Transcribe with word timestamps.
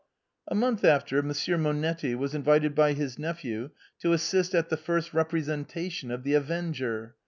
A 0.47 0.55
month 0.55 0.83
after. 0.83 1.21
Monsieur 1.21 1.57
Monetti 1.59 2.15
was 2.15 2.33
invited 2.33 2.73
by 2.73 2.93
his 2.93 3.19
nephew 3.19 3.69
to 3.99 4.13
assist 4.13 4.55
at 4.55 4.69
the 4.69 4.75
first 4.75 5.13
representation 5.13 6.09
of" 6.09 6.23
The 6.23 6.33
Avenger." 6.33 7.13